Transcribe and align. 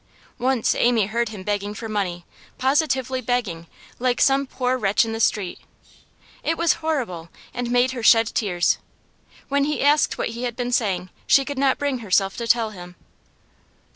Once 0.39 0.73
Amy 0.73 1.05
heard 1.05 1.29
him 1.29 1.43
begging 1.43 1.75
for 1.75 1.87
money 1.87 2.25
positively 2.57 3.21
begging, 3.21 3.67
like 3.99 4.19
some 4.19 4.47
poor 4.47 4.75
wretch 4.75 5.05
in 5.05 5.13
the 5.13 5.19
street; 5.19 5.59
it 6.41 6.57
was 6.57 6.73
horrible, 6.81 7.29
and 7.53 7.69
made 7.69 7.91
her 7.91 8.01
shed 8.01 8.25
tears; 8.25 8.79
when 9.47 9.65
he 9.65 9.83
asked 9.83 10.17
what 10.17 10.29
he 10.29 10.41
had 10.41 10.55
been 10.55 10.71
saying, 10.71 11.11
she 11.27 11.45
could 11.45 11.59
not 11.59 11.77
bring 11.77 11.99
herself 11.99 12.35
to 12.35 12.47
tell 12.47 12.71
him. 12.71 12.95